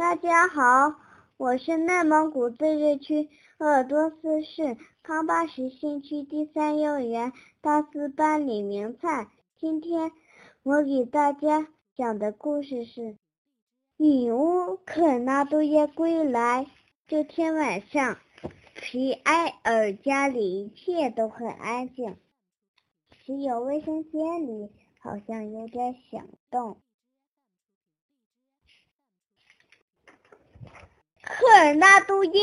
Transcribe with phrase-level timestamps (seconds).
[0.00, 0.98] 大家好，
[1.36, 9.28] 我是内蒙古自治区鄂尔多斯市康巴什新区第三幼儿园大四班李明灿。
[9.58, 10.10] 今天
[10.62, 13.00] 我给大家讲的故事是
[13.98, 16.64] 《女巫可尔纳多耶归来》。
[17.06, 18.16] 这天晚上，
[18.74, 22.16] 皮埃尔家里一切都很安静，
[23.26, 26.78] 只有卫生间里好像有点响动。
[31.30, 32.40] 科尔纳多耶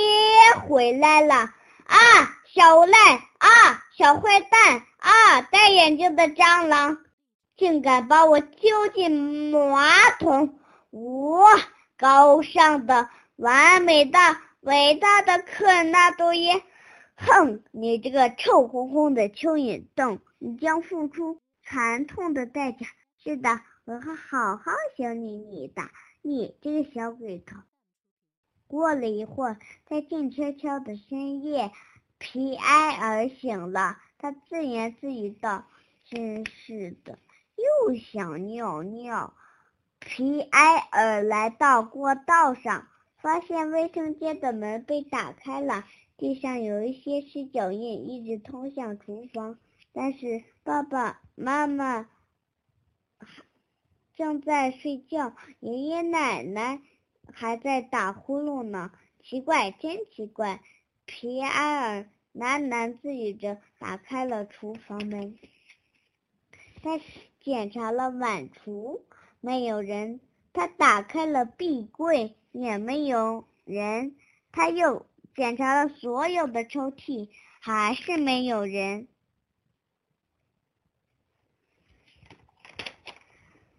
[0.66, 1.98] 回来了啊！
[2.46, 2.98] 小无赖
[3.38, 3.84] 啊！
[3.98, 5.42] 小坏蛋啊！
[5.42, 6.98] 戴眼镜的蟑螂，
[7.58, 10.58] 竟敢把我丢进马桶！
[10.90, 11.46] 我
[11.98, 14.20] 高尚的、完美的、
[14.62, 16.64] 伟大的科尔纳多耶！
[17.18, 17.62] 哼！
[17.72, 22.88] 你这个臭烘烘的蚯蚓洞，你将付出惨痛的代价！
[23.22, 25.82] 是的，我会好好修理你的，
[26.22, 27.58] 你这个小鬼头！
[28.68, 31.72] 过了一会儿，在静悄悄的深夜，
[32.18, 33.98] 皮埃尔醒了。
[34.18, 35.66] 他自言自语道
[36.10, 37.18] ：“真是的，
[37.56, 39.34] 又想尿尿。”
[40.00, 45.86] 皮埃尔来到过道上，发现卫生间的门被打开了，
[46.18, 49.58] 地上有一些湿脚印，一直通向厨房。
[49.94, 52.08] 但是爸爸妈妈
[54.16, 56.82] 正在睡觉，爷爷奶奶。
[57.34, 58.92] 还在打呼噜呢，
[59.24, 60.62] 奇怪，真奇怪！
[61.06, 65.38] 皮埃尔喃喃自语着，打开了厨房门。
[66.84, 67.00] 他
[67.40, 69.02] 检查了碗橱，
[69.40, 70.20] 没有人；
[70.54, 74.16] 他打开了壁柜，也没有人；
[74.52, 75.06] 他又
[75.36, 77.30] 检查了所有的抽屉，
[77.60, 79.08] 还是没有人。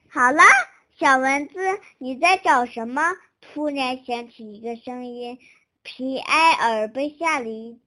[0.08, 0.42] 好了，
[0.98, 3.02] 小蚊子，你在找什么？
[3.54, 5.38] 突然响起一个声音，
[5.82, 7.80] 皮埃尔被吓了一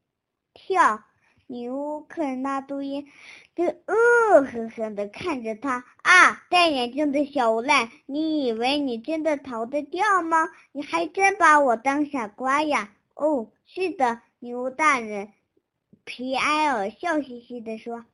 [0.53, 1.03] 跳。
[1.47, 3.05] 女巫克尔纳多耶
[3.55, 5.83] 就恶狠狠地看着他。
[6.01, 10.49] 啊，戴眼镜的小无赖，你以为你真的逃得掉吗？
[10.71, 12.93] 你还真把我当傻瓜呀！
[13.13, 15.33] 哦，是的，女巫大人。
[16.05, 18.05] 皮埃尔笑嘻嘻地说：“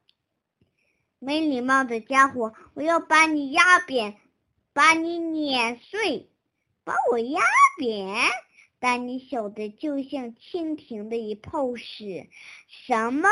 [1.19, 4.17] 没礼貌的家伙，我要把你压扁，
[4.73, 6.29] 把你碾碎。”
[6.87, 7.41] 把我压
[7.77, 8.15] 扁，
[8.79, 12.29] 但你小的就像蜻蜓的一泡屎。
[12.69, 13.27] 什么？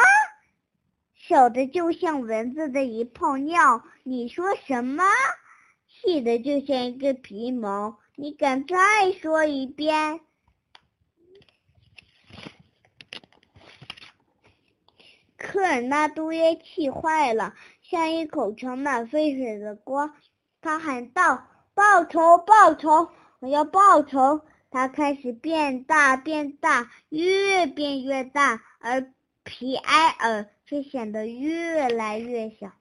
[1.15, 3.81] 小的就像蚊子的一泡尿？
[4.03, 5.05] 你说什么？
[5.87, 7.97] 细的就像一个皮毛？
[8.17, 10.19] 你敢再说一遍？
[15.37, 20.13] 科尔纳多耶气坏了，像一口盛满沸水的锅。
[20.59, 22.37] 他喊道：“报仇！
[22.37, 24.41] 报仇！”我要报仇！
[24.71, 29.13] 它开始变大，变大，越变越大，而
[29.43, 32.73] 皮埃尔却显得越来越小。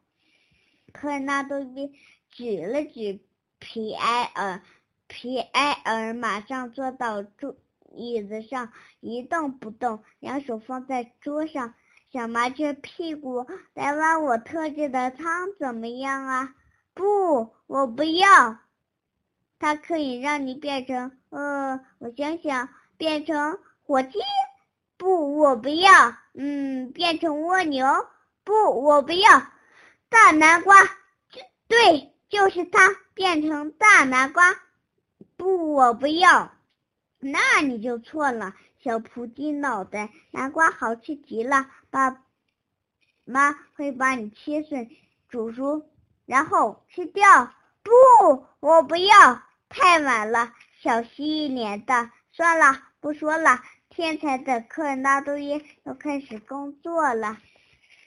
[0.93, 1.93] 科尔纳多耶
[2.31, 3.21] 指了指
[3.59, 4.63] 皮埃尔，
[5.07, 7.55] 皮埃尔马上坐到桌
[7.95, 11.75] 椅子上，一动不动，两手放在桌上。
[12.13, 16.55] 小麻雀屁股来挖我特制的汤怎么样啊？
[16.93, 18.59] 不，我不要。
[19.59, 24.19] 它可以让你变成，呃，我想想，变成火鸡？
[24.97, 26.17] 不，我不要。
[26.35, 27.87] 嗯，变成蜗牛？
[28.45, 29.43] 不，我不要。
[30.09, 30.77] 大南瓜？
[31.69, 34.45] 对，就是它，变成大南瓜？
[35.37, 36.53] 不，我不要。
[37.19, 42.23] 那你就错了，小扑鸡脑袋，南瓜好吃极了，爸
[43.25, 44.91] 妈会把你切碎、
[45.29, 45.89] 煮熟，
[46.27, 47.53] 然后吃掉。
[47.85, 49.43] 不，我不要。
[49.69, 50.53] 太晚了，
[50.83, 52.11] 小蜥蜴脸蛋。
[52.33, 53.61] 算了，不说了。
[53.91, 57.39] 天才的科尔纳多耶要开始工作了。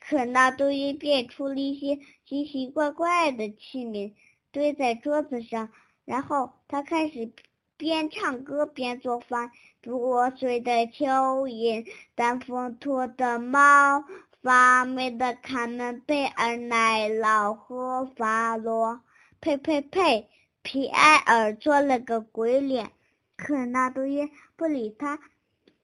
[0.01, 4.13] 科尔纳多耶变出了一些奇奇怪怪的器皿，
[4.51, 5.69] 堆在桌子上。
[6.03, 7.31] 然后他开始
[7.77, 9.51] 边唱歌边做饭。
[9.83, 14.03] 破碎的蚯蚓，单风拖的猫，
[14.41, 18.99] 发霉的卡门贝尔奶酪和法罗。
[19.39, 20.29] 呸呸呸！
[20.63, 22.91] 皮埃尔做了个鬼脸，
[23.37, 25.19] 可纳多耶不理他，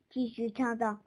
[0.10, 1.00] 继续唱道：“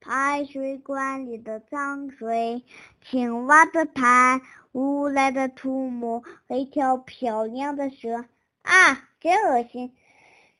[0.00, 2.64] 排水管里的脏水，
[3.00, 4.42] 青蛙的痰，
[4.72, 8.24] 无赖的土木和一条漂亮的蛇。
[8.62, 9.94] 啊，真恶心！”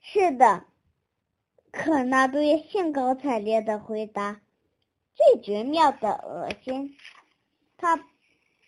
[0.01, 0.65] 是的，
[1.73, 4.41] 可纳多耶兴高采烈的回答
[5.17, 6.97] ：“最绝妙的恶心。”
[7.77, 8.05] 他。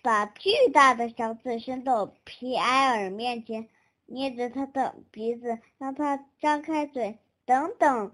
[0.02, 3.68] 把巨大的勺子伸到皮埃尔面前，
[4.06, 7.18] 捏着他的鼻子，让他张开嘴。
[7.44, 8.12] 等等，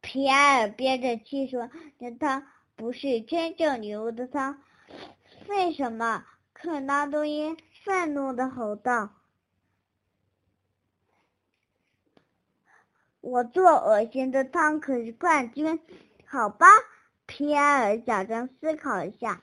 [0.00, 4.62] 皮埃尔憋着气说：“这汤不是真正牛的汤。”
[5.48, 6.24] 为什么？
[6.52, 9.10] 克拉多耶愤怒的吼道
[13.22, 15.80] ：“我做恶心的汤可是冠军，
[16.26, 16.66] 好吧？”
[17.26, 19.42] 皮埃尔假装思考一下。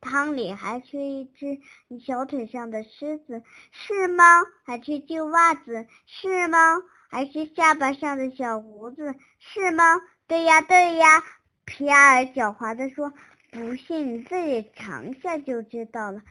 [0.00, 3.42] 汤里还缺一只你小腿上的虱子，
[3.72, 4.24] 是吗？
[4.64, 6.82] 还缺旧袜子，是吗？
[7.08, 9.84] 还是下巴上的小胡子，是吗？
[10.26, 11.24] 对呀，对呀。
[11.64, 13.12] 皮埃尔狡猾地说
[13.52, 16.22] ：“不信你自己尝一下就知道了。”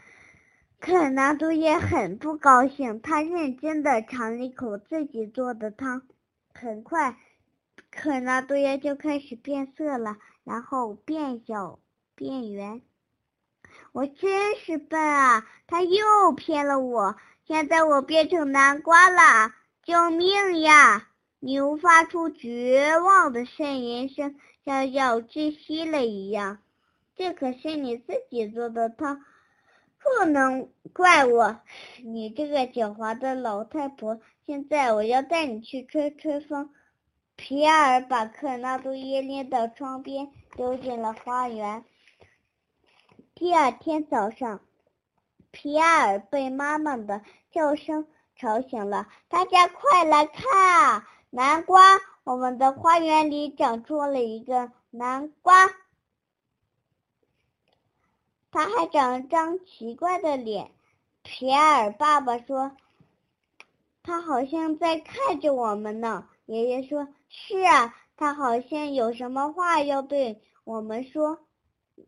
[0.79, 6.03] 可纳多也很不高兴，他认真的尝了一口自己做的汤。
[6.53, 7.17] 很快，
[7.91, 11.79] 可纳多耶就开始变色了，然后变小、
[12.15, 12.81] 变圆。
[13.97, 15.43] 我真是笨啊！
[15.65, 17.15] 他又骗了我。
[17.47, 19.55] 现在我变成南瓜了！
[19.81, 21.07] 救命呀！
[21.39, 26.59] 牛发出绝望的呻吟声，像要窒息了一样。
[27.15, 29.25] 这可是你自己做的汤，
[29.97, 31.59] 不能怪我。
[32.03, 34.21] 你这个狡猾的老太婆！
[34.45, 36.69] 现在我要带你去吹吹风。
[37.35, 41.83] 皮埃尔把克纳多耶拎到窗边，丢进了花园。
[43.39, 44.61] 第二天早上，
[45.51, 49.07] 皮埃尔被妈妈的叫声吵醒了。
[49.27, 51.99] 大家快来看啊，南瓜！
[52.23, 55.67] 我们的花园里长出了一个南瓜，
[58.49, 60.71] 它还长了张奇怪的脸。
[61.21, 62.75] 皮埃尔爸爸说
[64.01, 71.37] ：“他好像在看着我们呢。”爷爷说：“是啊，他好像有什么话要对我们说。”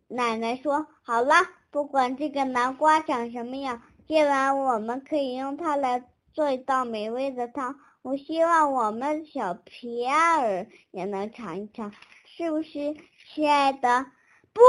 [0.08, 1.36] 奶奶说：“好了，
[1.72, 6.04] 不管这个南瓜长什么样，今晚我们可以用它来
[6.34, 7.80] 做一道美味的汤。
[8.02, 11.92] 我希望我们小皮埃尔也能尝一尝，
[12.26, 12.96] 是不是，
[13.34, 14.06] 亲爱的
[14.54, 14.62] ？”“不，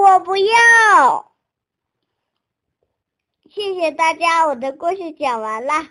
[0.00, 1.32] 我不要。”
[3.50, 5.88] 谢谢大家，我的故事讲完了。